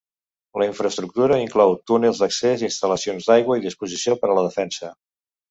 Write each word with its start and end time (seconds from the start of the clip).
La 0.61 0.65
infraestructura 0.69 1.37
inclou 1.41 1.73
túnels 1.91 2.21
d'accés, 2.23 2.65
instal·lacions 2.69 3.29
d'aigua 3.29 3.59
i 3.61 3.63
disposició 3.67 4.19
per 4.25 4.33
a 4.33 4.41
la 4.41 4.49
defensa. 4.49 4.93